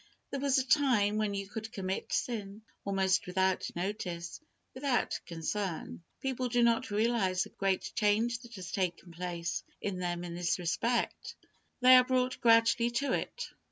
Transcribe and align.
There 0.31 0.39
was 0.39 0.57
a 0.57 0.65
time 0.65 1.17
when 1.17 1.35
you 1.35 1.47
could 1.47 1.71
commit 1.71 2.11
sin, 2.11 2.63
almost 2.85 3.27
without 3.27 3.69
notice, 3.75 4.41
without 4.73 5.19
concern. 5.27 6.01
People 6.21 6.49
do 6.49 6.63
not 6.63 6.89
realize 6.89 7.43
the 7.43 7.49
great 7.51 7.91
change 7.93 8.39
that 8.39 8.55
has 8.55 8.71
taken 8.71 9.11
place 9.11 9.63
in 9.79 9.99
them 9.99 10.23
in 10.23 10.33
this 10.33 10.57
respect. 10.57 11.35
They 11.81 11.95
are 11.97 12.03
brought 12.03 12.41
gradually 12.41 12.89
to 12.89 13.13
it. 13.13 13.47